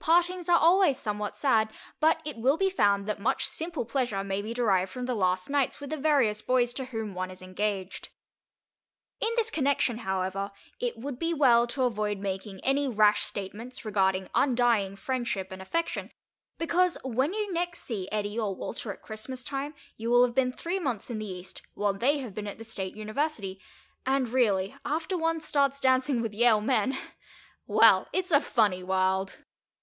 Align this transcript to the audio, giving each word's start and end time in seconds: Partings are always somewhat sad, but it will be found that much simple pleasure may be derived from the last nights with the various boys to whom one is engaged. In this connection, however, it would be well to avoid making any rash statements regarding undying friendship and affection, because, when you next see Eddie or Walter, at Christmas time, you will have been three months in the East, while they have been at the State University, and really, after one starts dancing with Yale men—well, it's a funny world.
Partings 0.00 0.48
are 0.48 0.58
always 0.58 0.98
somewhat 0.98 1.36
sad, 1.36 1.70
but 2.00 2.20
it 2.24 2.36
will 2.38 2.56
be 2.56 2.70
found 2.70 3.06
that 3.06 3.18
much 3.18 3.46
simple 3.46 3.84
pleasure 3.84 4.22
may 4.24 4.40
be 4.42 4.54
derived 4.54 4.90
from 4.90 5.04
the 5.04 5.14
last 5.14 5.50
nights 5.50 5.80
with 5.80 5.90
the 5.90 5.96
various 5.98 6.40
boys 6.40 6.72
to 6.74 6.86
whom 6.86 7.14
one 7.14 7.30
is 7.30 7.42
engaged. 7.42 8.08
In 9.20 9.30
this 9.36 9.50
connection, 9.50 9.98
however, 9.98 10.50
it 10.80 10.96
would 10.98 11.18
be 11.18 11.34
well 11.34 11.66
to 11.68 11.84
avoid 11.84 12.18
making 12.18 12.62
any 12.64 12.88
rash 12.88 13.22
statements 13.24 13.84
regarding 13.84 14.30
undying 14.34 14.96
friendship 14.96 15.48
and 15.50 15.60
affection, 15.60 16.10
because, 16.58 16.96
when 17.04 17.34
you 17.34 17.50
next 17.52 17.80
see 17.80 18.10
Eddie 18.10 18.38
or 18.38 18.54
Walter, 18.54 18.92
at 18.92 19.02
Christmas 19.02 19.44
time, 19.44 19.74
you 19.96 20.10
will 20.10 20.24
have 20.24 20.34
been 20.34 20.52
three 20.52 20.78
months 20.78 21.10
in 21.10 21.18
the 21.18 21.30
East, 21.30 21.62
while 21.74 21.92
they 21.94 22.18
have 22.18 22.34
been 22.34 22.46
at 22.46 22.56
the 22.58 22.64
State 22.64 22.96
University, 22.96 23.60
and 24.06 24.30
really, 24.30 24.74
after 24.86 25.16
one 25.18 25.40
starts 25.40 25.80
dancing 25.80 26.22
with 26.22 26.32
Yale 26.34 26.62
men—well, 26.62 28.06
it's 28.12 28.30
a 28.32 28.40
funny 28.40 28.82
world. 28.82 29.38